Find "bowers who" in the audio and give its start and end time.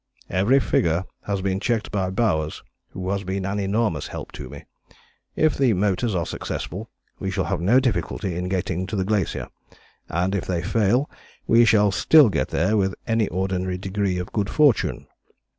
2.09-3.11